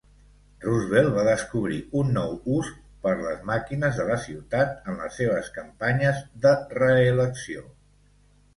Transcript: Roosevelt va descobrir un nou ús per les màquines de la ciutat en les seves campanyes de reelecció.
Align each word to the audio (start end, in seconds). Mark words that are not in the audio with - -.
Roosevelt 0.61 1.09
va 1.17 1.25
descobrir 1.27 1.77
un 1.99 2.09
nou 2.15 2.33
ús 2.55 2.71
per 3.05 3.13
les 3.21 3.45
màquines 3.51 4.01
de 4.01 4.09
la 4.09 4.17
ciutat 4.25 4.91
en 4.95 4.99
les 5.05 5.15
seves 5.21 5.53
campanyes 5.61 6.27
de 6.47 6.57
reelecció. 6.81 7.67